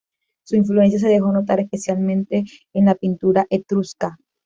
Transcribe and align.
Su 0.47 0.55
influencia 0.55 0.97
se 0.99 1.09
dejó 1.09 1.31
notar 1.31 1.59
especialmente 1.59 2.43
en 2.73 2.85
la 2.85 2.95
pintura 2.95 3.45
etrusca. 3.51 4.17